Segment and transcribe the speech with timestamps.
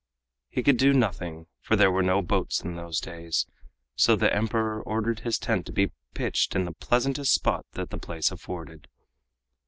[0.49, 3.45] He could do nothing, for there were no boats in those days,
[3.95, 7.99] so the Emperor ordered his tent to be pitched in the pleasantest spot that the
[7.99, 8.87] place afforded.